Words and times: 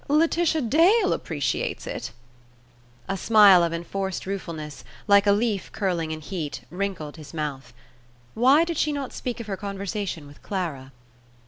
"Laetitia 0.07 0.61
Dale 0.61 1.13
appreciates 1.13 1.85
it." 1.85 2.11
A 3.07 3.15
smile 3.15 3.61
of 3.63 3.71
enforced 3.71 4.25
ruefulness, 4.25 4.83
like 5.07 5.27
a 5.27 5.31
leaf 5.31 5.71
curling 5.73 6.09
in 6.09 6.21
heat, 6.21 6.61
wrinkled 6.71 7.17
his 7.17 7.35
mouth. 7.35 7.71
Why 8.33 8.63
did 8.63 8.77
she 8.79 8.91
not 8.91 9.13
speak 9.13 9.39
of 9.39 9.45
her 9.45 9.55
conversation 9.57 10.25
with 10.25 10.41
Clara? 10.41 10.91